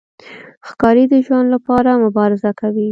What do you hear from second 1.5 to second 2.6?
لپاره مبارزه